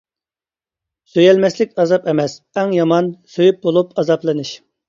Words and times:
سۆيەلمەسلىك 1.11 1.77
ئازاب 1.83 2.09
ئەمەس، 2.13 2.39
ئەڭ 2.57 2.75
يامان، 2.79 3.13
سۆيۈپ 3.37 3.61
بولۇپ 3.67 3.97
ئازابلىنىش. 3.99 4.57